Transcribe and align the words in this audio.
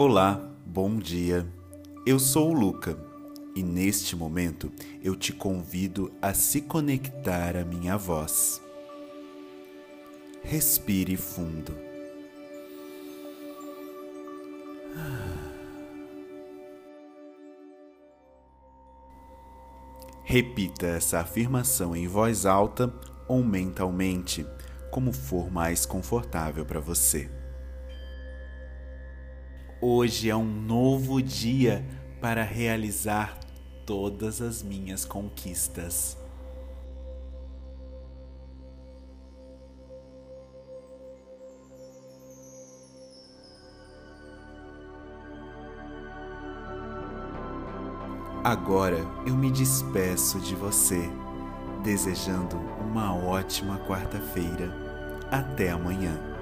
Olá, 0.00 0.40
bom 0.64 0.96
dia. 0.96 1.44
Eu 2.06 2.20
sou 2.20 2.50
o 2.50 2.54
Luca 2.54 2.96
e 3.56 3.64
neste 3.64 4.14
momento 4.14 4.70
eu 5.02 5.16
te 5.16 5.32
convido 5.32 6.12
a 6.22 6.32
se 6.32 6.60
conectar 6.60 7.56
à 7.56 7.64
minha 7.64 7.96
voz. 7.96 8.62
Respire 10.40 11.16
fundo. 11.16 11.74
Repita 20.22 20.86
essa 20.86 21.18
afirmação 21.18 21.96
em 21.96 22.06
voz 22.06 22.46
alta 22.46 22.94
ou 23.26 23.42
mentalmente, 23.42 24.46
como 24.92 25.12
for 25.12 25.50
mais 25.50 25.84
confortável 25.84 26.64
para 26.64 26.78
você. 26.78 27.47
Hoje 29.80 30.28
é 30.28 30.34
um 30.34 30.44
novo 30.44 31.22
dia 31.22 31.86
para 32.20 32.42
realizar 32.42 33.38
todas 33.86 34.42
as 34.42 34.60
minhas 34.60 35.04
conquistas. 35.04 36.18
Agora 48.42 48.98
eu 49.24 49.36
me 49.36 49.52
despeço 49.52 50.40
de 50.40 50.56
você, 50.56 51.08
desejando 51.84 52.56
uma 52.80 53.14
ótima 53.14 53.78
quarta-feira. 53.86 54.74
Até 55.30 55.70
amanhã. 55.70 56.37